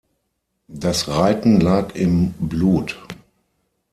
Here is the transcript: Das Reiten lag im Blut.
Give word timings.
Das 0.67 1.09
Reiten 1.09 1.59
lag 1.61 1.93
im 1.93 2.31
Blut. 2.39 2.97